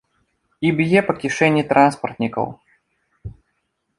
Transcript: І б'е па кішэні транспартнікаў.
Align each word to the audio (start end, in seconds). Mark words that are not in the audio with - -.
І 0.67 0.71
б'е 0.79 0.99
па 1.09 1.13
кішэні 1.23 1.63
транспартнікаў. 1.73 2.47